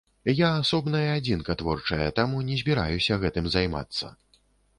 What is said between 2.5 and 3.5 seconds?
збіраюся гэтым